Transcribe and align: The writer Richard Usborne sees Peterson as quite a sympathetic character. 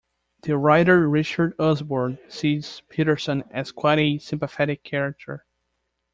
The 0.41 0.57
writer 0.57 1.07
Richard 1.07 1.53
Usborne 1.59 2.17
sees 2.27 2.81
Peterson 2.89 3.43
as 3.51 3.71
quite 3.71 3.99
a 3.99 4.17
sympathetic 4.17 4.83
character. 4.83 5.45